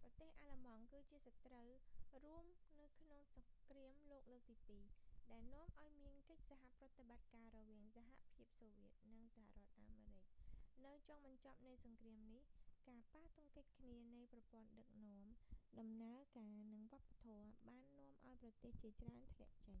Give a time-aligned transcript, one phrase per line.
[0.00, 1.68] ប្រទេសអាល្លឺម៉ង់ គឺជាសត្រូវ
[2.24, 2.44] រួម
[2.80, 4.56] នៅក្នុងសង្រ្គាមលោកលើកទី
[4.98, 10.52] 2 ដែលនាំឱ្យមានកិច្ចសហប្រតិបត្តិការរវាងសហភាពសូវៀត ussr និងសហរដ្ឋអាមេរិក នៅចុង
[11.24, 12.42] បញ្ចប់នៃសង្គ្រាមនេះ
[12.86, 15.22] ការប៉ះទង្គិចគ្នានៃប្រព័ន្ធដឹកនាំ
[15.78, 19.76] ដំណើរការ និងវប្បធម៌ បាននាំឱ្យប្រទេសជាច្រើនធ្លាក់ចេ